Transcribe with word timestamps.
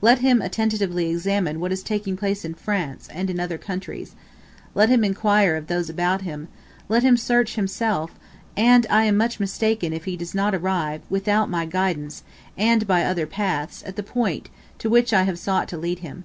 Let 0.00 0.20
him 0.20 0.40
attentively 0.40 1.10
examine 1.10 1.58
what 1.58 1.72
is 1.72 1.82
taking 1.82 2.16
place 2.16 2.44
in 2.44 2.54
France 2.54 3.08
and 3.12 3.28
in 3.28 3.40
other 3.40 3.58
countries 3.58 4.14
let 4.76 4.88
him 4.88 5.02
inquire 5.02 5.56
of 5.56 5.66
those 5.66 5.90
about 5.90 6.22
him 6.22 6.46
let 6.88 7.02
him 7.02 7.16
search 7.16 7.56
himself, 7.56 8.12
and 8.56 8.86
I 8.88 9.06
am 9.06 9.16
much 9.16 9.40
mistaken 9.40 9.92
if 9.92 10.04
he 10.04 10.16
does 10.16 10.36
not 10.36 10.54
arrive, 10.54 11.00
without 11.10 11.50
my 11.50 11.64
guidance, 11.66 12.22
and 12.56 12.86
by 12.86 13.02
other 13.04 13.26
paths, 13.26 13.82
at 13.84 13.96
the 13.96 14.04
point 14.04 14.50
to 14.78 14.88
which 14.88 15.12
I 15.12 15.24
have 15.24 15.36
sought 15.36 15.66
to 15.70 15.76
lead 15.76 15.98
him. 15.98 16.22